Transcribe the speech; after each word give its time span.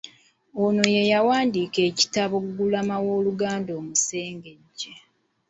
Ono 0.63 0.83
ye 0.95 1.03
yawandiika 1.11 1.79
ekitabo 1.89 2.35
Ggulama 2.45 2.95
w'Oluganda 3.05 3.71
omusengejje 3.79 4.91